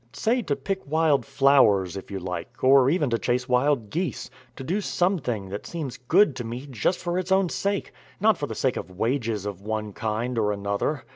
[0.13, 4.63] Say to pick wild flowers, if you like, or even to chase wild geese to
[4.63, 8.55] do something that seems good to me just for its own sake, not for the
[8.55, 11.03] sake of wages of one kind or another.